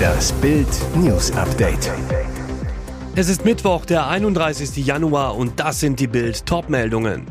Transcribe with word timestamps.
Das 0.00 0.32
Bild 0.34 0.68
News 0.94 1.32
Update. 1.32 1.90
Es 3.16 3.28
ist 3.28 3.44
Mittwoch, 3.44 3.84
der 3.84 4.06
31. 4.06 4.76
Januar 4.86 5.36
und 5.36 5.58
das 5.58 5.80
sind 5.80 5.98
die 5.98 6.06
Bild 6.06 6.46
Topmeldungen. 6.46 7.26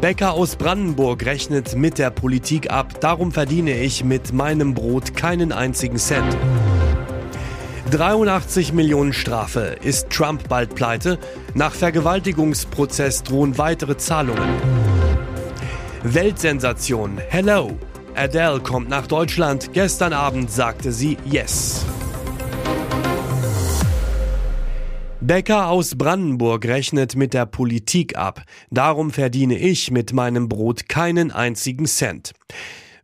Bäcker 0.00 0.34
aus 0.34 0.54
Brandenburg 0.54 1.26
rechnet 1.26 1.74
mit 1.74 1.98
der 1.98 2.10
Politik 2.10 2.70
ab, 2.70 3.00
darum 3.00 3.32
verdiene 3.32 3.72
ich 3.80 4.04
mit 4.04 4.32
meinem 4.32 4.74
Brot 4.74 5.16
keinen 5.16 5.50
einzigen 5.50 5.98
Cent. 5.98 6.36
83 7.90 8.72
Millionen 8.72 9.12
Strafe. 9.12 9.76
Ist 9.82 10.10
Trump 10.10 10.48
bald 10.48 10.76
pleite? 10.76 11.18
Nach 11.54 11.74
Vergewaltigungsprozess 11.74 13.24
drohen 13.24 13.58
weitere 13.58 13.96
Zahlungen. 13.96 14.48
Weltsensation. 16.04 17.18
Hello. 17.28 17.76
Adele 18.14 18.60
kommt 18.60 18.88
nach 18.88 19.06
Deutschland. 19.06 19.72
Gestern 19.72 20.12
Abend 20.12 20.50
sagte 20.50 20.92
sie 20.92 21.16
Yes. 21.24 21.84
Becker 25.20 25.68
aus 25.68 25.96
Brandenburg 25.96 26.64
rechnet 26.64 27.14
mit 27.14 27.34
der 27.34 27.46
Politik 27.46 28.16
ab. 28.16 28.42
Darum 28.70 29.10
verdiene 29.10 29.58
ich 29.58 29.90
mit 29.90 30.12
meinem 30.12 30.48
Brot 30.48 30.88
keinen 30.88 31.30
einzigen 31.30 31.86
Cent. 31.86 32.32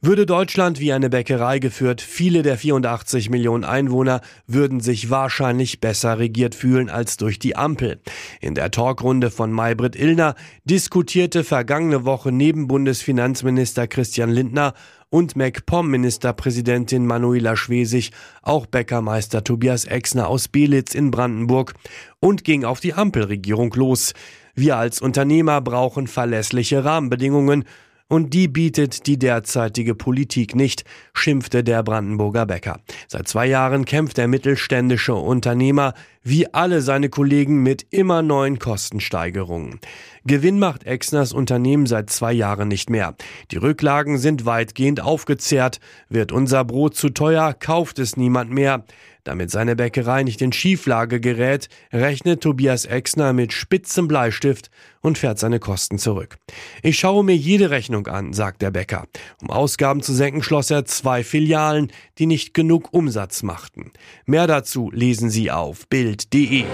Würde 0.06 0.24
Deutschland 0.24 0.78
wie 0.78 0.92
eine 0.92 1.10
Bäckerei 1.10 1.58
geführt, 1.58 2.00
viele 2.00 2.44
der 2.44 2.56
84 2.58 3.28
Millionen 3.28 3.64
Einwohner 3.64 4.20
würden 4.46 4.78
sich 4.78 5.10
wahrscheinlich 5.10 5.80
besser 5.80 6.20
regiert 6.20 6.54
fühlen 6.54 6.88
als 6.88 7.16
durch 7.16 7.40
die 7.40 7.56
Ampel. 7.56 8.00
In 8.40 8.54
der 8.54 8.70
Talkrunde 8.70 9.32
von 9.32 9.50
Maybrit 9.50 9.96
Illner 9.96 10.36
diskutierte 10.64 11.42
vergangene 11.42 12.04
Woche 12.04 12.30
neben 12.30 12.68
Bundesfinanzminister 12.68 13.88
Christian 13.88 14.30
Lindner 14.30 14.74
und 15.10 15.34
MacPom-Ministerpräsidentin 15.34 17.04
Manuela 17.04 17.56
Schwesig 17.56 18.12
auch 18.42 18.66
Bäckermeister 18.66 19.42
Tobias 19.42 19.86
Exner 19.86 20.28
aus 20.28 20.46
Belitz 20.46 20.94
in 20.94 21.10
Brandenburg 21.10 21.74
und 22.20 22.44
ging 22.44 22.64
auf 22.64 22.78
die 22.78 22.94
Ampelregierung 22.94 23.74
los. 23.74 24.14
Wir 24.54 24.76
als 24.76 25.00
Unternehmer 25.00 25.60
brauchen 25.60 26.06
verlässliche 26.06 26.84
Rahmenbedingungen 26.84 27.64
und 28.08 28.34
die 28.34 28.48
bietet 28.48 29.06
die 29.06 29.18
derzeitige 29.18 29.94
Politik 29.94 30.54
nicht, 30.54 30.84
schimpfte 31.12 31.64
der 31.64 31.82
Brandenburger 31.82 32.46
Bäcker. 32.46 32.80
Seit 33.08 33.28
zwei 33.28 33.46
Jahren 33.46 33.84
kämpft 33.84 34.16
der 34.16 34.28
mittelständische 34.28 35.14
Unternehmer 35.14 35.94
wie 36.26 36.52
alle 36.52 36.82
seine 36.82 37.08
Kollegen 37.08 37.62
mit 37.62 37.86
immer 37.90 38.20
neuen 38.20 38.58
Kostensteigerungen. 38.58 39.78
Gewinn 40.24 40.58
macht 40.58 40.84
Exners 40.84 41.32
Unternehmen 41.32 41.86
seit 41.86 42.10
zwei 42.10 42.32
Jahren 42.32 42.66
nicht 42.66 42.90
mehr. 42.90 43.14
Die 43.52 43.58
Rücklagen 43.58 44.18
sind 44.18 44.44
weitgehend 44.44 45.00
aufgezehrt. 45.00 45.78
Wird 46.08 46.32
unser 46.32 46.64
Brot 46.64 46.96
zu 46.96 47.10
teuer, 47.10 47.54
kauft 47.54 48.00
es 48.00 48.16
niemand 48.16 48.50
mehr. 48.50 48.84
Damit 49.26 49.50
seine 49.50 49.74
Bäckerei 49.74 50.22
nicht 50.22 50.40
in 50.40 50.52
Schieflage 50.52 51.18
gerät, 51.18 51.68
rechnet 51.92 52.42
Tobias 52.42 52.84
Exner 52.84 53.32
mit 53.32 53.52
spitzem 53.52 54.06
Bleistift 54.06 54.70
und 55.00 55.18
fährt 55.18 55.40
seine 55.40 55.58
Kosten 55.58 55.98
zurück. 55.98 56.36
Ich 56.82 57.00
schaue 57.00 57.24
mir 57.24 57.34
jede 57.34 57.70
Rechnung 57.70 58.06
an, 58.06 58.32
sagt 58.32 58.62
der 58.62 58.70
Bäcker. 58.70 59.06
Um 59.42 59.50
Ausgaben 59.50 60.00
zu 60.00 60.12
senken, 60.12 60.44
schloss 60.44 60.70
er 60.70 60.84
zwei 60.84 61.24
Filialen, 61.24 61.90
die 62.18 62.26
nicht 62.26 62.54
genug 62.54 62.92
Umsatz 62.92 63.42
machten. 63.42 63.90
Mehr 64.26 64.46
dazu 64.46 64.92
lesen 64.92 65.28
Sie 65.28 65.50
auf 65.50 65.88
Bild.de. 66.16 66.64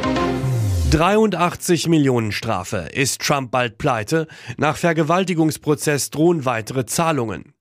83 0.91 1.89
Millionen 1.89 2.33
Strafe. 2.33 2.89
Ist 2.93 3.23
Trump 3.23 3.51
bald 3.51 3.79
pleite? 3.79 4.27
Nach 4.59 4.77
Vergewaltigungsprozess 4.77 6.11
drohen 6.11 6.45
weitere 6.45 6.85
Zahlungen. 6.85 7.55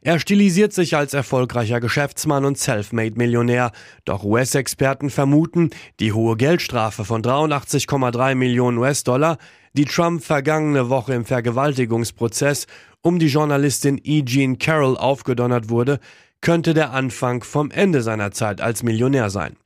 Er 0.00 0.18
stilisiert 0.18 0.72
sich 0.72 0.96
als 0.96 1.12
erfolgreicher 1.12 1.80
Geschäftsmann 1.80 2.46
und 2.46 2.56
Selfmade-Millionär. 2.56 3.72
Doch 4.06 4.24
US-Experten 4.24 5.10
vermuten, 5.10 5.70
die 6.00 6.12
hohe 6.12 6.36
Geldstrafe 6.36 7.04
von 7.04 7.22
83,3 7.22 8.34
Millionen 8.34 8.78
US-Dollar, 8.78 9.36
die 9.74 9.84
Trump 9.84 10.24
vergangene 10.24 10.88
Woche 10.88 11.12
im 11.12 11.26
Vergewaltigungsprozess 11.26 12.66
um 13.02 13.18
die 13.18 13.26
Journalistin 13.26 14.00
E. 14.02 14.24
Jean 14.24 14.58
Carroll 14.58 14.96
aufgedonnert 14.96 15.68
wurde, 15.68 16.00
könnte 16.40 16.72
der 16.72 16.92
Anfang 16.92 17.42
vom 17.42 17.70
Ende 17.70 18.00
seiner 18.00 18.30
Zeit 18.32 18.60
als 18.60 18.82
Millionär 18.82 19.28
sein. 19.28 19.56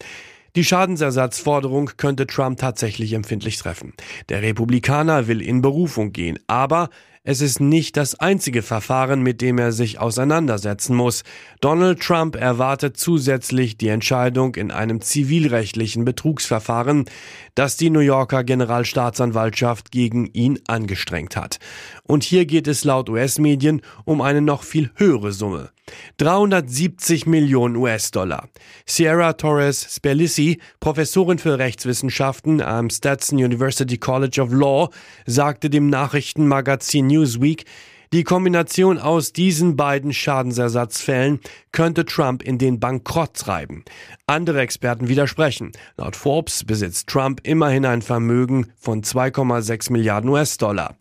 Die 0.55 0.65
Schadensersatzforderung 0.65 1.93
könnte 1.97 2.27
Trump 2.27 2.59
tatsächlich 2.59 3.15
empfindlich 3.15 3.57
treffen. 3.57 3.95
Der 4.29 4.43
Republikaner 4.43 5.27
will 5.27 5.41
in 5.41 5.63
Berufung 5.63 6.13
gehen, 6.13 6.39
aber 6.47 6.91
es 7.25 7.41
ist 7.41 7.61
nicht 7.61 7.97
das 7.97 8.17
einzige 8.17 8.63
Verfahren, 8.63 9.23
mit 9.23 9.41
dem 9.41 9.57
er 9.57 9.73
sich 9.73 9.99
auseinandersetzen 9.99 10.95
muss. 10.95 11.23
Donald 11.61 12.01
Trump 12.01 12.37
erwartet 12.37 12.99
zusätzlich 12.99 13.79
die 13.79 13.89
Entscheidung 13.89 14.57
in 14.57 14.71
einem 14.71 15.01
zivilrechtlichen 15.01 16.05
Betrugsverfahren, 16.05 17.07
das 17.55 17.79
die 17.79 17.91
New 17.91 18.01
Yorker 18.01 18.45
Generalstaatsanwaltschaft 18.45 19.91
gegen 19.91 20.27
ihn 20.27 20.59
angestrengt 20.67 21.37
hat. 21.37 21.61
Und 22.03 22.25
hier 22.25 22.45
geht 22.45 22.67
es 22.67 22.85
laut 22.85 23.09
US-Medien 23.09 23.81
um 24.05 24.21
eine 24.21 24.43
noch 24.43 24.65
viel 24.65 24.91
höhere 24.97 25.33
Summe. 25.33 25.71
370 26.19 27.27
Millionen 27.27 27.77
US-Dollar. 27.77 28.49
Sierra 28.87 29.33
Torres 29.35 29.87
Sperlissi, 29.95 30.59
Professorin 30.81 31.39
für 31.39 31.59
Rechtswissenschaften 31.59 32.61
am 32.61 32.91
Stetson 32.91 33.39
University 33.39 33.99
College 33.99 34.41
of 34.41 34.53
Law, 34.53 34.91
sagte 35.27 35.71
dem 35.71 35.89
Nachrichtenmagazin 35.89 37.07
Newsweek, 37.07 37.65
die 38.13 38.25
Kombination 38.25 38.99
aus 38.99 39.33
diesen 39.33 39.75
beiden 39.75 40.13
Schadensersatzfällen 40.13 41.41
könnte 41.73 42.05
Trump 42.05 42.43
in 42.43 42.59
den 42.59 42.79
Bankrott 42.79 43.33
treiben. 43.33 43.87
Andere 44.27 44.61
Experten 44.61 45.09
widersprechen. 45.09 45.73
Laut 45.97 46.15
Forbes 46.15 46.65
besitzt 46.65 47.09
Trump 47.09 47.41
immerhin 47.43 47.87
ein 47.87 48.03
Vermögen 48.03 48.71
von 48.77 49.03
2,6 49.03 49.91
Milliarden 49.93 50.29
US-Dollar. 50.29 50.95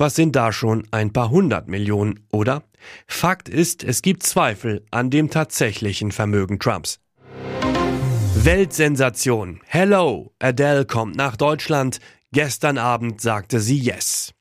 Was 0.00 0.14
sind 0.14 0.36
da 0.36 0.52
schon 0.52 0.86
ein 0.92 1.12
paar 1.12 1.28
hundert 1.28 1.66
Millionen, 1.66 2.20
oder? 2.30 2.62
Fakt 3.08 3.48
ist, 3.48 3.82
es 3.82 4.00
gibt 4.00 4.22
Zweifel 4.22 4.86
an 4.92 5.10
dem 5.10 5.28
tatsächlichen 5.28 6.12
Vermögen 6.12 6.60
Trumps. 6.60 7.00
Weltsensation. 8.36 9.60
Hello, 9.66 10.32
Adele 10.38 10.84
kommt 10.84 11.16
nach 11.16 11.36
Deutschland. 11.36 11.98
Gestern 12.30 12.78
Abend 12.78 13.20
sagte 13.20 13.58
sie 13.58 13.76
Yes. 13.76 14.34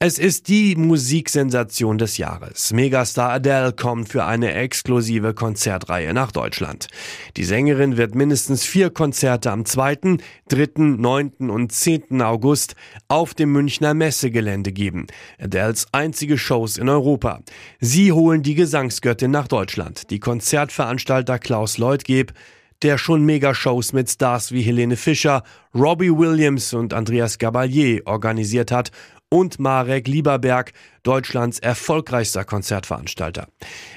Es 0.00 0.18
ist 0.18 0.48
die 0.48 0.74
Musiksensation 0.76 1.98
des 1.98 2.18
Jahres. 2.18 2.72
Megastar 2.72 3.30
Adele 3.30 3.72
kommt 3.72 4.08
für 4.08 4.24
eine 4.24 4.52
exklusive 4.52 5.34
Konzertreihe 5.34 6.12
nach 6.12 6.32
Deutschland. 6.32 6.88
Die 7.36 7.44
Sängerin 7.44 7.96
wird 7.96 8.14
mindestens 8.14 8.64
vier 8.64 8.90
Konzerte 8.90 9.50
am 9.50 9.64
2., 9.64 10.18
3., 10.48 10.68
9. 10.76 11.48
und 11.48 11.72
10. 11.72 12.20
August 12.22 12.74
auf 13.08 13.34
dem 13.34 13.52
Münchner 13.52 13.94
Messegelände 13.94 14.72
geben. 14.72 15.06
Adeles 15.38 15.86
einzige 15.92 16.38
Shows 16.38 16.76
in 16.76 16.88
Europa. 16.88 17.40
Sie 17.80 18.12
holen 18.12 18.42
die 18.42 18.56
Gesangsgöttin 18.56 19.30
nach 19.30 19.48
Deutschland. 19.48 20.10
Die 20.10 20.20
Konzertveranstalter 20.20 21.38
Klaus 21.38 21.78
Leutgeb 21.78 22.34
der 22.84 22.98
schon 22.98 23.24
Megashows 23.24 23.94
mit 23.94 24.10
Stars 24.10 24.52
wie 24.52 24.60
Helene 24.60 24.96
Fischer, 24.96 25.42
Robbie 25.74 26.10
Williams 26.10 26.74
und 26.74 26.92
Andreas 26.92 27.38
Gabalier 27.38 28.02
organisiert 28.04 28.70
hat 28.70 28.90
und 29.34 29.58
Marek 29.58 30.06
Lieberberg, 30.06 30.72
Deutschlands 31.02 31.58
erfolgreichster 31.58 32.44
Konzertveranstalter. 32.44 33.48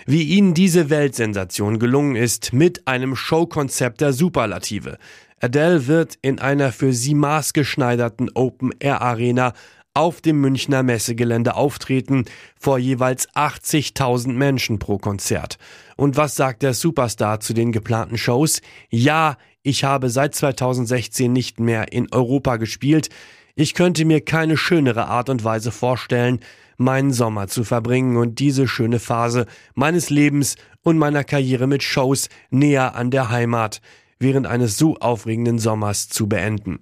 Wie 0.07 0.23
ihnen 0.23 0.55
diese 0.55 0.89
Weltsensation 0.89 1.77
gelungen 1.77 2.15
ist 2.15 2.53
mit 2.53 2.87
einem 2.87 3.15
Showkonzept 3.15 4.01
der 4.01 4.13
Superlative. 4.13 4.97
Adele 5.39 5.85
wird 5.85 6.17
in 6.23 6.39
einer 6.39 6.71
für 6.71 6.91
sie 6.91 7.13
maßgeschneiderten 7.13 8.31
Open-Air-Arena 8.33 9.53
auf 9.93 10.21
dem 10.21 10.41
Münchner 10.41 10.81
Messegelände 10.81 11.53
auftreten, 11.53 12.25
vor 12.59 12.79
jeweils 12.79 13.29
80.000 13.29 14.33
Menschen 14.33 14.79
pro 14.79 14.97
Konzert. 14.97 15.59
Und 15.97 16.17
was 16.17 16.35
sagt 16.35 16.63
der 16.63 16.73
Superstar 16.73 17.41
zu 17.41 17.53
den 17.53 17.71
geplanten 17.71 18.17
Shows? 18.17 18.61
Ja, 18.89 19.37
ich 19.61 19.83
habe 19.83 20.09
seit 20.09 20.33
2016 20.33 21.31
nicht 21.31 21.59
mehr 21.59 21.93
in 21.93 22.11
Europa 22.11 22.57
gespielt. 22.57 23.09
Ich 23.59 23.73
könnte 23.73 24.05
mir 24.05 24.21
keine 24.21 24.55
schönere 24.55 25.07
Art 25.07 25.31
und 25.31 25.43
Weise 25.43 25.71
vorstellen, 25.71 26.41
meinen 26.77 27.11
Sommer 27.11 27.47
zu 27.47 27.63
verbringen 27.63 28.15
und 28.15 28.37
diese 28.37 28.67
schöne 28.67 28.99
Phase 28.99 29.47
meines 29.73 30.11
Lebens 30.11 30.57
und 30.83 30.99
meiner 30.99 31.23
Karriere 31.23 31.65
mit 31.65 31.81
Shows 31.81 32.29
näher 32.51 32.93
an 32.93 33.09
der 33.09 33.31
Heimat 33.31 33.81
während 34.19 34.45
eines 34.45 34.77
so 34.77 34.97
aufregenden 34.97 35.57
Sommers 35.57 36.07
zu 36.07 36.29
beenden. 36.29 36.81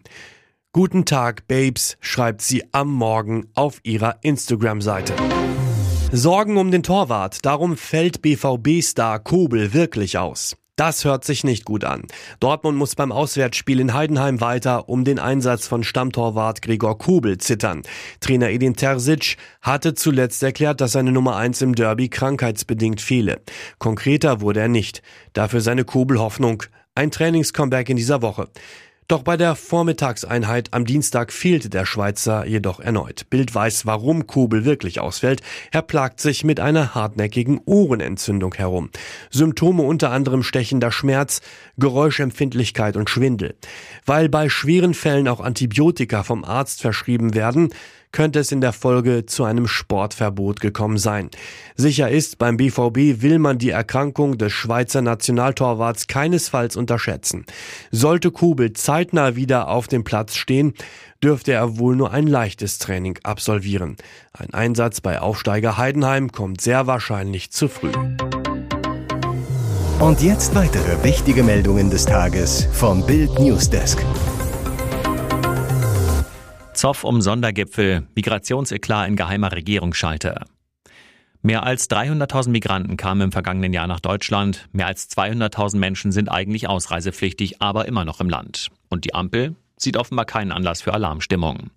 Guten 0.73 1.05
Tag, 1.05 1.47
Babes, 1.47 1.95
schreibt 2.01 2.41
sie 2.41 2.65
am 2.73 2.91
Morgen 2.91 3.47
auf 3.53 3.79
ihrer 3.83 4.17
Instagram-Seite. 4.21 5.13
Sorgen 6.11 6.57
um 6.57 6.71
den 6.71 6.83
Torwart, 6.83 7.45
darum 7.45 7.77
fällt 7.77 8.21
BVB-Star 8.21 9.19
Kobel 9.19 9.73
wirklich 9.73 10.17
aus. 10.17 10.57
Das 10.75 11.05
hört 11.05 11.23
sich 11.23 11.45
nicht 11.45 11.63
gut 11.63 11.85
an. 11.85 12.03
Dortmund 12.41 12.77
muss 12.77 12.95
beim 12.95 13.13
Auswärtsspiel 13.13 13.79
in 13.79 13.93
Heidenheim 13.93 14.41
weiter 14.41 14.89
um 14.89 15.05
den 15.05 15.19
Einsatz 15.19 15.67
von 15.67 15.85
Stammtorwart 15.85 16.61
Gregor 16.61 16.97
Kubel 16.97 17.37
zittern. 17.37 17.81
Trainer 18.19 18.49
Edin 18.49 18.75
Terzic 18.75 19.37
hatte 19.61 19.93
zuletzt 19.93 20.43
erklärt, 20.43 20.81
dass 20.81 20.91
seine 20.91 21.13
Nummer 21.13 21.37
eins 21.37 21.61
im 21.61 21.75
Derby 21.75 22.09
krankheitsbedingt 22.09 22.99
fehle. 22.99 23.39
Konkreter 23.79 24.41
wurde 24.41 24.59
er 24.59 24.67
nicht. 24.67 25.01
Dafür 25.31 25.61
seine 25.61 25.85
Kubel-Hoffnung. 25.85 26.63
Ein 26.93 27.09
Trainingscomeback 27.09 27.87
in 27.89 27.95
dieser 27.95 28.21
Woche. 28.21 28.49
Doch 29.07 29.21
bei 29.21 29.37
der 29.37 29.55
Vormittagseinheit 29.55 30.73
am 30.73 30.83
Dienstag 30.83 31.31
fehlte 31.31 31.69
der 31.69 31.85
Schweizer 31.85 32.47
jedoch 32.47 32.79
erneut. 32.79 33.29
Bild 33.29 33.53
weiß, 33.53 33.85
warum 33.85 34.25
Kobel 34.25 34.65
wirklich 34.65 34.99
ausfällt. 34.99 35.43
Er 35.71 35.83
plagt 35.83 36.19
sich 36.19 36.43
mit 36.43 36.59
einer 36.59 36.95
hartnäckigen 36.95 37.61
Ohrenentzündung 37.65 38.55
herum. 38.55 38.89
Symptome 39.29 39.83
unter 39.83 40.09
anderem 40.09 40.41
stechender 40.41 40.91
Schmerz, 40.91 41.41
Geräuschempfindlichkeit 41.77 42.97
und 42.97 43.07
Schwindel. 43.11 43.53
Weil 44.07 44.27
bei 44.27 44.49
schweren 44.49 44.95
Fällen 44.95 45.27
auch 45.27 45.39
Antibiotika 45.39 46.23
vom 46.23 46.43
Arzt 46.43 46.81
verschrieben 46.81 47.35
werden, 47.35 47.69
könnte 48.15 48.39
es 48.39 48.53
in 48.53 48.61
der 48.61 48.71
Folge 48.71 49.25
zu 49.25 49.43
einem 49.43 49.67
Sportverbot 49.67 50.61
gekommen 50.61 50.97
sein. 50.97 51.29
Sicher 51.75 52.09
ist, 52.09 52.37
beim 52.37 52.55
BVB 52.55 53.21
will 53.21 53.39
man 53.39 53.57
die 53.57 53.71
Erkrankung 53.71 54.37
des 54.37 54.53
Schweizer 54.53 55.01
Nationaltorwarts 55.01 56.07
keinesfalls 56.07 56.77
unterschätzen. 56.77 57.45
Sollte 57.91 58.31
Kubel 58.31 58.71
zeitnah 58.71 59.35
wieder 59.35 59.67
auf 59.67 59.89
dem 59.89 60.05
Platz 60.05 60.35
stehen, 60.35 60.73
dürfte 61.21 61.51
er 61.51 61.77
wohl 61.77 61.97
nur 61.97 62.11
ein 62.13 62.25
leichtes 62.25 62.77
Training 62.77 63.19
absolvieren. 63.23 63.97
Ein 64.31 64.53
Einsatz 64.53 65.01
bei 65.01 65.19
Aufsteiger 65.19 65.77
Heidenheim 65.77 66.31
kommt 66.31 66.61
sehr 66.61 66.87
wahrscheinlich 66.87 67.51
zu 67.51 67.67
früh. 67.67 67.91
Und 69.99 70.21
jetzt 70.21 70.55
weitere 70.55 71.03
wichtige 71.03 71.43
Meldungen 71.43 71.89
des 71.89 72.05
Tages 72.05 72.65
vom 72.71 73.05
Bild 73.05 73.37
Newsdesk. 73.39 73.99
Zoff 76.75 77.05
um 77.05 77.21
Sondergipfel, 77.21 78.05
Migrationseklar 78.15 79.07
in 79.07 79.15
geheimer 79.15 79.51
Regierungsschalte. 79.53 80.41
Mehr 81.41 81.63
als 81.63 81.89
300.000 81.89 82.49
Migranten 82.49 82.97
kamen 82.97 83.21
im 83.21 83.31
vergangenen 83.31 83.71
Jahr 83.71 83.87
nach 83.87 83.99
Deutschland. 83.99 84.67
Mehr 84.73 84.87
als 84.87 85.09
200.000 85.09 85.77
Menschen 85.77 86.11
sind 86.11 86.27
eigentlich 86.27 86.67
ausreisepflichtig, 86.67 87.61
aber 87.61 87.87
immer 87.87 88.03
noch 88.03 88.19
im 88.19 88.29
Land. 88.29 88.69
Und 88.89 89.05
die 89.05 89.13
Ampel 89.13 89.55
sieht 89.77 89.95
offenbar 89.95 90.25
keinen 90.25 90.51
Anlass 90.51 90.81
für 90.81 90.93
Alarmstimmung. 90.93 91.69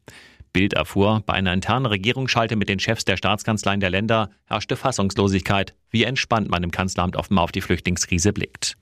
Bild 0.53 0.73
erfuhr, 0.73 1.23
bei 1.27 1.35
einer 1.35 1.53
internen 1.53 1.87
Regierungsschalte 1.87 2.57
mit 2.57 2.69
den 2.69 2.79
Chefs 2.79 3.05
der 3.05 3.17
Staatskanzleien 3.17 3.81
der 3.81 3.91
Länder 3.91 4.31
herrschte 4.47 4.77
Fassungslosigkeit, 4.77 5.75
wie 5.91 6.05
entspannt 6.05 6.49
man 6.49 6.63
im 6.63 6.71
Kanzleramt 6.71 7.17
offenbar 7.17 7.45
auf 7.45 7.53
die 7.53 7.61
Flüchtlingskrise 7.61 8.33
blickt. 8.33 8.77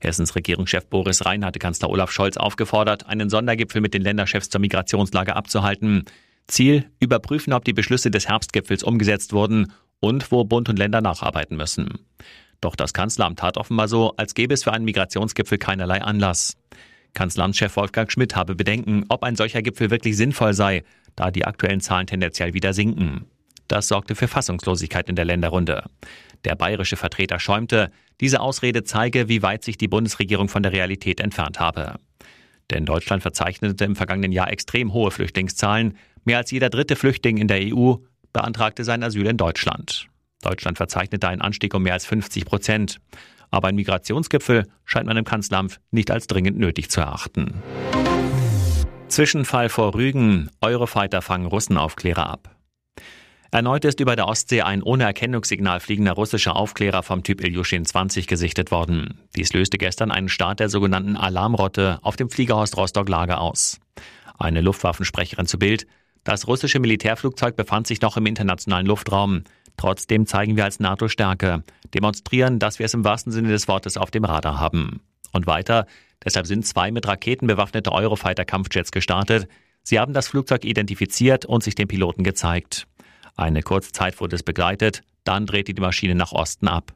Hessens 0.00 0.34
Regierungschef 0.34 0.86
Boris 0.86 1.24
Rhein 1.24 1.44
hatte 1.44 1.58
Kanzler 1.58 1.90
Olaf 1.90 2.10
Scholz 2.10 2.36
aufgefordert, 2.36 3.06
einen 3.06 3.30
Sondergipfel 3.30 3.80
mit 3.80 3.94
den 3.94 4.02
Länderchefs 4.02 4.50
zur 4.50 4.60
Migrationslage 4.60 5.36
abzuhalten. 5.36 6.04
Ziel, 6.48 6.90
überprüfen, 6.98 7.52
ob 7.52 7.64
die 7.64 7.72
Beschlüsse 7.72 8.10
des 8.10 8.28
Herbstgipfels 8.28 8.82
umgesetzt 8.82 9.32
wurden 9.32 9.72
und 10.00 10.32
wo 10.32 10.44
Bund 10.44 10.68
und 10.68 10.78
Länder 10.78 11.00
nacharbeiten 11.00 11.56
müssen. 11.56 12.00
Doch 12.60 12.76
das 12.76 12.92
Kanzleramt 12.92 13.40
tat 13.40 13.56
offenbar 13.58 13.88
so, 13.88 14.14
als 14.16 14.34
gäbe 14.34 14.54
es 14.54 14.64
für 14.64 14.72
einen 14.72 14.84
Migrationsgipfel 14.84 15.58
keinerlei 15.58 16.02
Anlass. 16.02 16.56
Kanzleramtschef 17.14 17.76
Wolfgang 17.76 18.10
Schmidt 18.10 18.36
habe 18.36 18.54
Bedenken, 18.54 19.04
ob 19.08 19.22
ein 19.22 19.36
solcher 19.36 19.62
Gipfel 19.62 19.90
wirklich 19.90 20.16
sinnvoll 20.16 20.54
sei, 20.54 20.84
da 21.16 21.30
die 21.30 21.44
aktuellen 21.44 21.80
Zahlen 21.80 22.06
tendenziell 22.06 22.54
wieder 22.54 22.72
sinken. 22.72 23.26
Das 23.68 23.88
sorgte 23.88 24.14
für 24.14 24.28
Fassungslosigkeit 24.28 25.08
in 25.08 25.16
der 25.16 25.24
Länderrunde. 25.24 25.84
Der 26.44 26.56
bayerische 26.56 26.96
Vertreter 26.96 27.38
schäumte, 27.38 27.90
diese 28.20 28.40
Ausrede 28.40 28.84
zeige, 28.84 29.28
wie 29.28 29.42
weit 29.42 29.64
sich 29.64 29.78
die 29.78 29.88
Bundesregierung 29.88 30.48
von 30.48 30.62
der 30.62 30.72
Realität 30.72 31.20
entfernt 31.20 31.60
habe. 31.60 31.96
Denn 32.70 32.84
Deutschland 32.84 33.22
verzeichnete 33.22 33.84
im 33.84 33.96
vergangenen 33.96 34.32
Jahr 34.32 34.50
extrem 34.50 34.92
hohe 34.92 35.10
Flüchtlingszahlen. 35.10 35.96
Mehr 36.24 36.38
als 36.38 36.50
jeder 36.50 36.70
dritte 36.70 36.96
Flüchtling 36.96 37.36
in 37.36 37.48
der 37.48 37.60
EU 37.60 37.94
beantragte 38.32 38.84
sein 38.84 39.02
Asyl 39.02 39.26
in 39.26 39.36
Deutschland. 39.36 40.06
Deutschland 40.42 40.76
verzeichnete 40.76 41.28
einen 41.28 41.42
Anstieg 41.42 41.74
um 41.74 41.82
mehr 41.82 41.92
als 41.94 42.06
50 42.06 42.44
Prozent. 42.44 42.98
Aber 43.50 43.68
ein 43.68 43.74
Migrationsgipfel 43.74 44.66
scheint 44.84 45.06
man 45.06 45.16
im 45.16 45.24
Kanzleramt 45.24 45.80
nicht 45.90 46.10
als 46.10 46.26
dringend 46.26 46.58
nötig 46.58 46.90
zu 46.90 47.00
erachten. 47.00 47.62
Zwischenfall 49.12 49.68
vor 49.68 49.94
Rügen. 49.94 50.48
Eurofighter 50.62 51.20
fangen 51.20 51.44
Russenaufklärer 51.44 52.30
ab. 52.30 52.56
Erneut 53.50 53.84
ist 53.84 54.00
über 54.00 54.16
der 54.16 54.26
Ostsee 54.26 54.62
ein 54.62 54.82
ohne 54.82 55.04
Erkennungssignal 55.04 55.80
fliegender 55.80 56.12
russischer 56.12 56.56
Aufklärer 56.56 57.02
vom 57.02 57.22
Typ 57.22 57.42
Ilyushin 57.42 57.84
20 57.84 58.26
gesichtet 58.26 58.70
worden. 58.70 59.20
Dies 59.36 59.52
löste 59.52 59.76
gestern 59.76 60.10
einen 60.10 60.30
Start 60.30 60.60
der 60.60 60.70
sogenannten 60.70 61.18
Alarmrotte 61.18 61.98
auf 62.00 62.16
dem 62.16 62.30
Fliegerhorst 62.30 62.78
Rostock-Lager 62.78 63.42
aus. 63.42 63.80
Eine 64.38 64.62
Luftwaffensprecherin 64.62 65.46
zu 65.46 65.58
Bild. 65.58 65.86
Das 66.24 66.48
russische 66.48 66.80
Militärflugzeug 66.80 67.54
befand 67.54 67.86
sich 67.86 68.00
noch 68.00 68.16
im 68.16 68.24
internationalen 68.24 68.86
Luftraum. 68.86 69.44
Trotzdem 69.76 70.24
zeigen 70.24 70.56
wir 70.56 70.64
als 70.64 70.80
NATO 70.80 71.08
Stärke, 71.08 71.64
demonstrieren, 71.92 72.58
dass 72.58 72.78
wir 72.78 72.86
es 72.86 72.94
im 72.94 73.04
wahrsten 73.04 73.30
Sinne 73.30 73.50
des 73.50 73.68
Wortes 73.68 73.98
auf 73.98 74.10
dem 74.10 74.24
Radar 74.24 74.58
haben. 74.58 75.02
Und 75.32 75.46
weiter, 75.46 75.86
deshalb 76.24 76.46
sind 76.46 76.66
zwei 76.66 76.90
mit 76.90 77.06
Raketen 77.06 77.46
bewaffnete 77.46 77.92
Eurofighter-Kampfjets 77.92 78.92
gestartet. 78.92 79.48
Sie 79.82 79.98
haben 79.98 80.12
das 80.12 80.28
Flugzeug 80.28 80.64
identifiziert 80.64 81.44
und 81.44 81.62
sich 81.62 81.74
den 81.74 81.88
Piloten 81.88 82.24
gezeigt. 82.24 82.86
Eine 83.36 83.62
kurze 83.62 83.92
Zeit 83.92 84.20
wurde 84.20 84.36
es 84.36 84.42
begleitet, 84.42 85.02
dann 85.24 85.46
drehte 85.46 85.74
die 85.74 85.80
Maschine 85.80 86.14
nach 86.14 86.32
Osten 86.32 86.68
ab. 86.68 86.94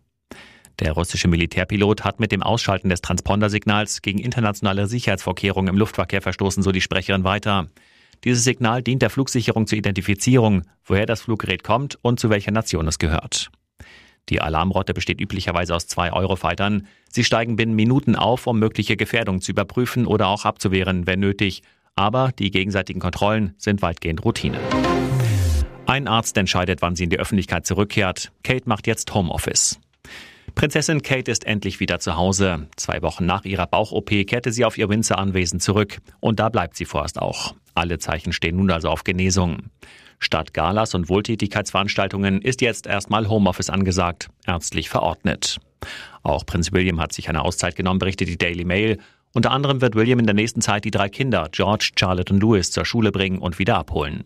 Der 0.79 0.93
russische 0.93 1.29
Militärpilot 1.29 2.05
hat 2.05 2.21
mit 2.21 2.33
dem 2.33 2.43
Ausschalten 2.43 2.91
des 2.91 3.01
Transpondersignals 3.01 4.03
gegen 4.03 4.19
internationale 4.19 4.87
Sicherheitsvorkehrungen 4.87 5.73
im 5.73 5.79
Luftverkehr 5.79 6.21
verstoßen, 6.21 6.63
so 6.63 6.71
die 6.71 6.83
Sprecherin 6.83 7.25
weiter. 7.25 7.69
Dieses 8.25 8.45
Signal 8.45 8.83
dient 8.83 9.03
der 9.03 9.11
Flugsicherung 9.11 9.67
zur 9.67 9.79
Identifizierung, 9.79 10.63
woher 10.85 11.07
das 11.07 11.23
Fluggerät 11.23 11.65
kommt 11.65 11.99
und 12.03 12.21
zu 12.21 12.29
welcher 12.29 12.51
Nation 12.51 12.89
es 12.89 12.99
gehört. 12.99 13.51
Die 14.29 14.41
Alarmrotte 14.41 14.93
besteht 14.93 15.21
üblicherweise 15.21 15.75
aus 15.75 15.87
zwei 15.87 16.13
Eurofightern. 16.13 16.89
Sie 17.11 17.25
steigen 17.25 17.57
binnen 17.57 17.75
Minuten 17.75 18.17
auf, 18.17 18.47
um 18.47 18.59
mögliche 18.59 18.97
Gefährdungen 18.97 19.41
zu 19.41 19.53
überprüfen 19.53 20.07
oder 20.07 20.29
auch 20.29 20.45
abzuwehren, 20.45 21.07
wenn 21.07 21.21
nötig. 21.21 21.63
Aber 21.95 22.33
die 22.39 22.51
gegenseitigen 22.51 23.01
Kontrollen 23.01 23.55
sind 23.59 23.83
weitgehend 23.83 24.25
Routine. 24.25 24.59
Ein 25.87 26.09
Arzt 26.09 26.37
entscheidet, 26.37 26.83
wann 26.83 26.97
sie 26.97 27.05
in 27.05 27.11
die 27.11 27.19
Öffentlichkeit 27.19 27.65
zurückkehrt. 27.65 28.33
Kate 28.43 28.69
macht 28.69 28.87
jetzt 28.89 29.15
Homeoffice. 29.15 29.79
Prinzessin 30.57 31.03
Kate 31.03 31.31
ist 31.31 31.45
endlich 31.45 31.81
wieder 31.81 32.01
zu 32.01 32.17
Hause. 32.17 32.67
Zwei 32.77 33.03
Wochen 33.03 33.27
nach 33.27 33.45
ihrer 33.45 33.67
Bauch-OP 33.67 34.11
kehrte 34.27 34.53
sie 34.53 34.65
auf 34.65 34.79
ihr 34.79 34.89
Windsor-Anwesen 34.89 35.61
zurück. 35.61 35.99
Und 36.19 36.41
da 36.41 36.49
bleibt 36.49 36.77
sie 36.77 36.87
vorerst 36.87 37.21
auch. 37.21 37.55
Alle 37.75 37.99
Zeichen 37.99 38.33
stehen 38.33 38.57
nun 38.57 38.71
also 38.71 38.89
auf 38.89 39.05
Genesung. 39.05 39.71
Statt 40.19 40.55
Galas 40.55 40.95
und 40.95 41.09
Wohltätigkeitsveranstaltungen 41.09 42.41
ist 42.41 42.61
jetzt 42.61 42.87
erstmal 42.87 43.29
Homeoffice 43.29 43.71
angesagt, 43.71 44.29
ärztlich 44.47 44.89
verordnet. 44.89 45.59
Auch 46.23 46.47
Prinz 46.47 46.73
William 46.73 47.01
hat 47.01 47.13
sich 47.13 47.29
eine 47.29 47.43
Auszeit 47.43 47.77
genommen, 47.77 47.99
berichtet 47.99 48.29
die 48.29 48.39
Daily 48.39 48.65
Mail. 48.65 48.99
Unter 49.33 49.51
anderem 49.51 49.81
wird 49.81 49.95
William 49.95 50.19
in 50.19 50.27
der 50.27 50.35
nächsten 50.35 50.63
Zeit 50.63 50.85
die 50.85 50.91
drei 50.91 51.09
Kinder, 51.09 51.49
George, 51.53 51.91
Charlotte 51.99 52.33
und 52.33 52.41
Louis, 52.41 52.71
zur 52.71 52.85
Schule 52.85 53.13
bringen 53.13 53.39
und 53.39 53.59
wieder 53.59 53.77
abholen. 53.77 54.25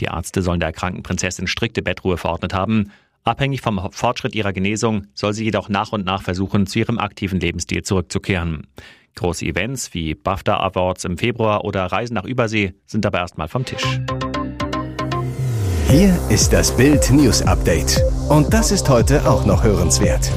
Die 0.00 0.04
Ärzte 0.04 0.42
sollen 0.42 0.60
der 0.60 0.72
kranken 0.72 1.02
Prinzessin 1.02 1.46
strikte 1.46 1.82
Bettruhe 1.82 2.18
verordnet 2.18 2.52
haben. 2.52 2.92
Abhängig 3.24 3.62
vom 3.62 3.90
Fortschritt 3.90 4.34
ihrer 4.34 4.52
Genesung 4.52 5.06
soll 5.14 5.32
sie 5.32 5.44
jedoch 5.44 5.68
nach 5.68 5.92
und 5.92 6.04
nach 6.04 6.22
versuchen, 6.22 6.66
zu 6.66 6.78
ihrem 6.78 6.98
aktiven 6.98 7.40
Lebensstil 7.40 7.82
zurückzukehren. 7.82 8.66
Große 9.16 9.46
Events 9.46 9.94
wie 9.94 10.14
BAFTA 10.14 10.60
Awards 10.60 11.04
im 11.04 11.16
Februar 11.16 11.64
oder 11.64 11.86
Reisen 11.86 12.14
nach 12.14 12.24
Übersee 12.24 12.74
sind 12.86 13.06
aber 13.06 13.18
erstmal 13.18 13.48
vom 13.48 13.64
Tisch. 13.64 14.00
Hier 15.88 16.18
ist 16.30 16.52
das 16.52 16.76
Bild 16.76 17.12
News 17.12 17.42
Update. 17.42 18.02
Und 18.28 18.52
das 18.52 18.72
ist 18.72 18.88
heute 18.88 19.24
auch 19.24 19.46
noch 19.46 19.62
hörenswert. 19.62 20.32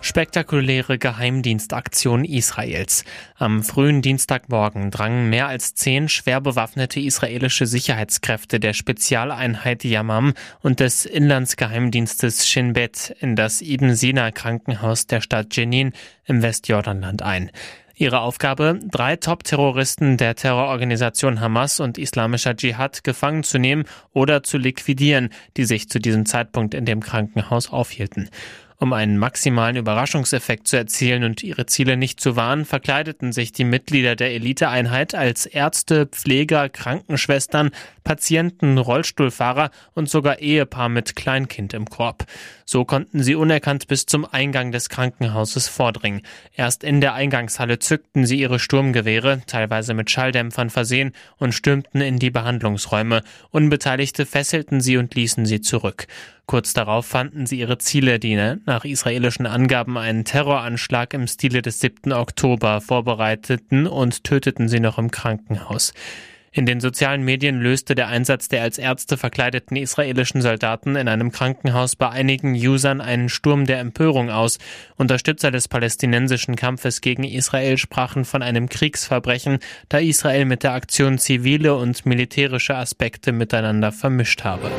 Spektakuläre 0.00 0.98
Geheimdienstaktion 0.98 2.24
Israels. 2.24 3.04
Am 3.36 3.62
frühen 3.62 4.02
Dienstagmorgen 4.02 4.90
drangen 4.90 5.30
mehr 5.30 5.46
als 5.46 5.74
zehn 5.76 6.08
schwer 6.08 6.40
bewaffnete 6.40 6.98
israelische 6.98 7.66
Sicherheitskräfte 7.66 8.58
der 8.58 8.72
Spezialeinheit 8.72 9.84
Yamam 9.84 10.34
und 10.60 10.80
des 10.80 11.06
Inlandsgeheimdienstes 11.06 12.48
Shin 12.48 12.72
Bet 12.72 13.14
in 13.20 13.36
das 13.36 13.62
Ibn 13.62 13.94
Sina 13.94 14.32
Krankenhaus 14.32 15.06
der 15.06 15.20
Stadt 15.20 15.54
Jenin 15.54 15.92
im 16.24 16.42
Westjordanland 16.42 17.22
ein. 17.22 17.52
Ihre 17.98 18.20
Aufgabe, 18.20 18.78
drei 18.84 19.16
Top-Terroristen 19.16 20.18
der 20.18 20.36
Terrororganisation 20.36 21.40
Hamas 21.40 21.80
und 21.80 21.98
Islamischer 21.98 22.54
Dschihad 22.54 23.02
gefangen 23.02 23.42
zu 23.42 23.58
nehmen 23.58 23.86
oder 24.12 24.44
zu 24.44 24.56
liquidieren, 24.56 25.30
die 25.56 25.64
sich 25.64 25.88
zu 25.88 25.98
diesem 25.98 26.24
Zeitpunkt 26.24 26.74
in 26.74 26.84
dem 26.84 27.00
Krankenhaus 27.00 27.72
aufhielten. 27.72 28.30
Um 28.80 28.92
einen 28.92 29.18
maximalen 29.18 29.74
Überraschungseffekt 29.74 30.68
zu 30.68 30.76
erzielen 30.76 31.24
und 31.24 31.42
ihre 31.42 31.66
Ziele 31.66 31.96
nicht 31.96 32.20
zu 32.20 32.36
wahren, 32.36 32.64
verkleideten 32.64 33.32
sich 33.32 33.50
die 33.50 33.64
Mitglieder 33.64 34.14
der 34.14 34.30
Eliteeinheit 34.30 35.16
als 35.16 35.46
Ärzte, 35.46 36.06
Pfleger, 36.06 36.68
Krankenschwestern, 36.68 37.70
Patienten, 38.04 38.78
Rollstuhlfahrer 38.78 39.70
und 39.94 40.08
sogar 40.08 40.38
Ehepaar 40.38 40.88
mit 40.88 41.16
Kleinkind 41.16 41.74
im 41.74 41.86
Korb. 41.86 42.26
So 42.66 42.84
konnten 42.84 43.24
sie 43.24 43.34
unerkannt 43.34 43.88
bis 43.88 44.06
zum 44.06 44.24
Eingang 44.24 44.70
des 44.70 44.88
Krankenhauses 44.88 45.66
vordringen. 45.66 46.22
Erst 46.54 46.84
in 46.84 47.00
der 47.00 47.14
Eingangshalle 47.14 47.80
zückten 47.80 48.26
sie 48.26 48.38
ihre 48.38 48.60
Sturmgewehre, 48.60 49.42
teilweise 49.48 49.92
mit 49.92 50.08
Schalldämpfern 50.08 50.70
versehen, 50.70 51.12
und 51.38 51.52
stürmten 51.52 52.00
in 52.00 52.20
die 52.20 52.30
Behandlungsräume. 52.30 53.24
Unbeteiligte 53.50 54.24
fesselten 54.24 54.80
sie 54.80 54.98
und 54.98 55.16
ließen 55.16 55.46
sie 55.46 55.60
zurück. 55.60 56.06
Kurz 56.48 56.72
darauf 56.72 57.04
fanden 57.04 57.44
sie 57.44 57.58
ihre 57.58 57.76
Ziele, 57.76 58.18
die 58.18 58.34
nach 58.64 58.86
israelischen 58.86 59.44
Angaben 59.44 59.98
einen 59.98 60.24
Terroranschlag 60.24 61.12
im 61.12 61.26
Stile 61.26 61.60
des 61.60 61.80
7. 61.80 62.10
Oktober 62.14 62.80
vorbereiteten 62.80 63.86
und 63.86 64.24
töteten 64.24 64.66
sie 64.66 64.80
noch 64.80 64.96
im 64.96 65.10
Krankenhaus. 65.10 65.92
In 66.50 66.64
den 66.64 66.80
sozialen 66.80 67.22
Medien 67.22 67.60
löste 67.60 67.94
der 67.94 68.08
Einsatz 68.08 68.48
der 68.48 68.62
als 68.62 68.78
Ärzte 68.78 69.18
verkleideten 69.18 69.76
israelischen 69.76 70.40
Soldaten 70.40 70.96
in 70.96 71.06
einem 71.06 71.32
Krankenhaus 71.32 71.96
bei 71.96 72.08
einigen 72.08 72.54
Usern 72.54 73.02
einen 73.02 73.28
Sturm 73.28 73.66
der 73.66 73.80
Empörung 73.80 74.30
aus. 74.30 74.56
Unterstützer 74.96 75.50
des 75.50 75.68
palästinensischen 75.68 76.56
Kampfes 76.56 77.02
gegen 77.02 77.24
Israel 77.24 77.76
sprachen 77.76 78.24
von 78.24 78.42
einem 78.42 78.70
Kriegsverbrechen, 78.70 79.58
da 79.90 79.98
Israel 79.98 80.46
mit 80.46 80.62
der 80.62 80.72
Aktion 80.72 81.18
zivile 81.18 81.74
und 81.74 82.06
militärische 82.06 82.74
Aspekte 82.74 83.32
miteinander 83.32 83.92
vermischt 83.92 84.44
habe. 84.44 84.70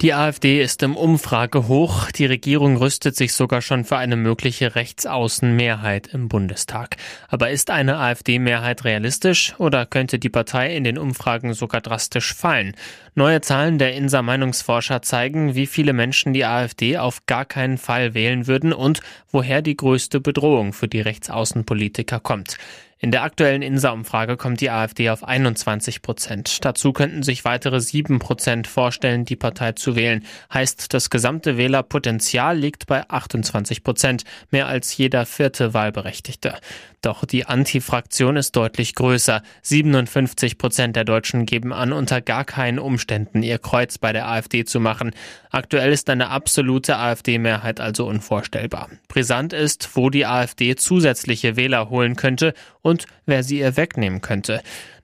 Die 0.00 0.14
AfD 0.14 0.62
ist 0.62 0.82
im 0.82 0.96
Umfrage 0.96 1.68
hoch. 1.68 2.10
Die 2.10 2.24
Regierung 2.24 2.78
rüstet 2.78 3.16
sich 3.16 3.34
sogar 3.34 3.60
schon 3.60 3.84
für 3.84 3.98
eine 3.98 4.16
mögliche 4.16 4.74
Rechtsaußenmehrheit 4.74 6.06
im 6.14 6.30
Bundestag. 6.30 6.96
Aber 7.28 7.50
ist 7.50 7.68
eine 7.68 7.98
AfD-Mehrheit 7.98 8.84
realistisch 8.84 9.54
oder 9.58 9.84
könnte 9.84 10.18
die 10.18 10.30
Partei 10.30 10.74
in 10.74 10.84
den 10.84 10.96
Umfragen 10.96 11.52
sogar 11.52 11.82
drastisch 11.82 12.32
fallen? 12.32 12.74
Neue 13.14 13.40
Zahlen 13.40 13.78
der 13.78 13.94
INSA 13.94 14.22
Meinungsforscher 14.22 15.02
zeigen, 15.02 15.54
wie 15.54 15.66
viele 15.66 15.92
Menschen 15.92 16.32
die 16.32 16.44
AfD 16.44 16.96
auf 16.98 17.26
gar 17.26 17.44
keinen 17.44 17.76
Fall 17.76 18.14
wählen 18.14 18.46
würden 18.46 18.72
und 18.72 19.00
woher 19.30 19.62
die 19.62 19.76
größte 19.76 20.20
Bedrohung 20.20 20.72
für 20.72 20.88
die 20.88 21.00
Rechtsaußenpolitiker 21.00 22.20
kommt. 22.20 22.56
In 23.02 23.12
der 23.12 23.22
aktuellen 23.22 23.62
INSA-Umfrage 23.62 24.36
kommt 24.36 24.60
die 24.60 24.68
AfD 24.68 25.08
auf 25.08 25.24
21 25.24 26.02
Prozent. 26.02 26.62
Dazu 26.66 26.92
könnten 26.92 27.22
sich 27.22 27.46
weitere 27.46 27.80
sieben 27.80 28.18
Prozent 28.18 28.66
vorstellen, 28.66 29.24
die 29.24 29.36
Partei 29.36 29.72
zu 29.72 29.96
wählen. 29.96 30.26
Heißt, 30.52 30.92
das 30.92 31.08
gesamte 31.08 31.56
Wählerpotenzial 31.56 32.58
liegt 32.58 32.86
bei 32.86 33.08
28 33.08 33.82
Prozent, 33.84 34.24
mehr 34.50 34.66
als 34.66 34.94
jeder 34.94 35.24
vierte 35.24 35.72
Wahlberechtigte. 35.72 36.58
Doch 37.02 37.24
die 37.24 37.46
Anti-Fraktion 37.46 38.36
ist 38.36 38.56
deutlich 38.56 38.94
größer. 38.94 39.42
57 39.62 40.58
Prozent 40.58 40.96
der 40.96 41.04
Deutschen 41.04 41.46
geben 41.46 41.72
an, 41.72 41.94
unter 41.94 42.20
gar 42.20 42.44
keinen 42.44 42.78
Umständen 42.78 43.42
ihr 43.42 43.58
Kreuz 43.58 43.96
bei 43.96 44.12
der 44.12 44.28
AfD 44.28 44.66
zu 44.66 44.80
machen. 44.80 45.12
Aktuell 45.50 45.92
ist 45.92 46.10
eine 46.10 46.28
absolute 46.28 46.98
AfD-Mehrheit 46.98 47.80
also 47.80 48.06
unvorstellbar. 48.06 48.90
Brisant 49.08 49.54
ist, 49.54 49.96
wo 49.96 50.10
die 50.10 50.26
AfD 50.26 50.76
zusätzliche 50.76 51.56
Wähler 51.56 51.88
holen 51.88 52.16
könnte 52.16 52.52
und 52.82 53.06
wer 53.24 53.42
sie 53.42 53.60
ihr 53.60 53.78
wegnehmen 53.78 54.20
könnte. 54.20 54.60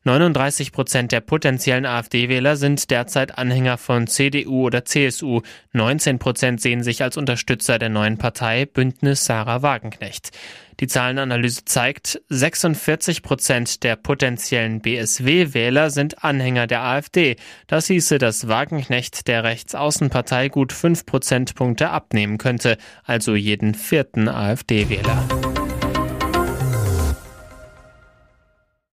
39 0.07 0.71
Prozent 0.71 1.11
der 1.11 1.21
potenziellen 1.21 1.85
AfD-Wähler 1.85 2.55
sind 2.55 2.93
derzeit 2.93 3.39
Anhänger 3.39 3.77
von 3.77 4.07
CDU 4.07 4.67
oder 4.67 4.85
CSU. 4.85 5.43
19 5.73 6.21
Prozent 6.21 6.61
sehen 6.61 6.85
sich 6.85 7.03
als 7.03 7.17
Unterstützer 7.17 7.81
der 7.81 7.89
neuen 7.89 8.17
Partei 8.17 8.67
Bündnis 8.67 9.25
Sarah 9.25 9.63
Wagenknecht. 9.63 10.31
Die 10.79 10.87
Zahlenanalyse 10.87 11.65
zeigt, 11.65 12.21
46 12.29 13.23
Prozent 13.23 13.83
der 13.83 13.97
potenziellen 13.97 14.81
BSW-Wähler 14.81 15.91
sind 15.91 16.23
Anhänger 16.23 16.69
der 16.69 16.83
AfD. 16.83 17.35
Das 17.67 17.89
hieße, 17.89 18.19
dass 18.19 18.47
Wagenknecht 18.47 19.27
der 19.27 19.43
Rechtsaußenpartei 19.43 20.51
gut 20.51 20.73
fünf 20.73 21.05
Prozentpunkte 21.05 21.91
abnehmen 21.91 22.39
könnte, 22.39 22.79
also 23.03 23.35
jeden 23.35 23.75
vierten 23.75 24.29
AfD-Wähler. 24.29 25.46